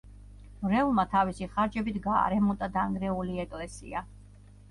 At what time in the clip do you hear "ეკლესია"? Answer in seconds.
3.45-4.05